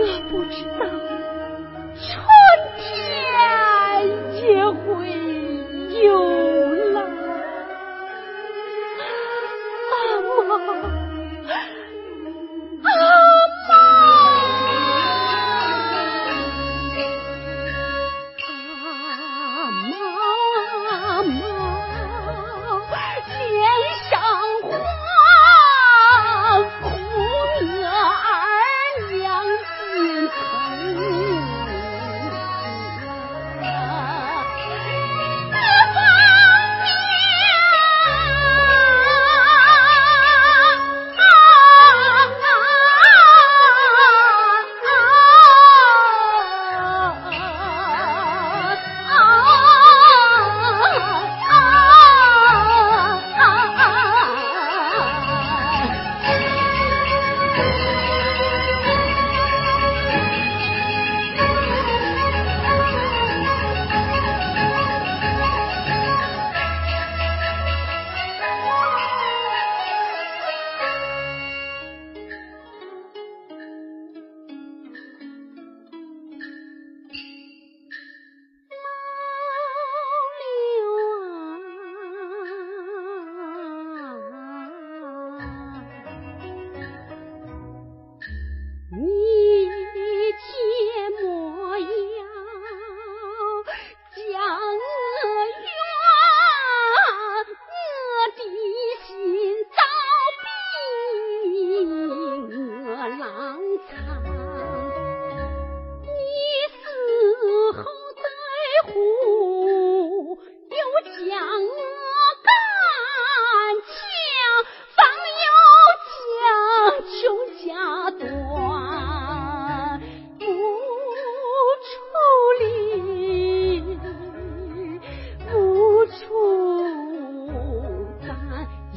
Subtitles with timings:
[0.00, 1.37] 我不知道。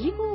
[0.00, 0.29] Limo.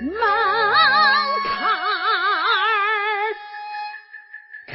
[0.00, 0.10] 门
[1.44, 3.34] 槛儿
[4.66, 4.74] 开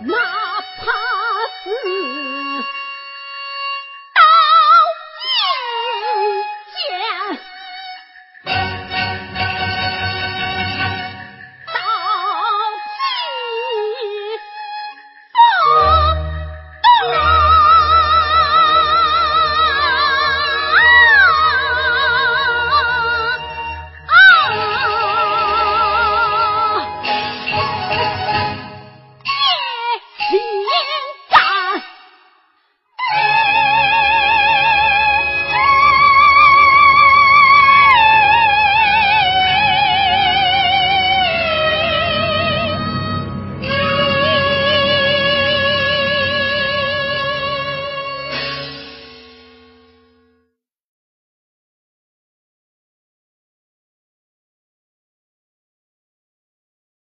[0.00, 0.14] 哪
[0.76, 0.84] 怕
[1.62, 1.66] 是
[4.14, 4.20] 刀
[5.24, 5.26] 尖
[6.74, 7.38] 剑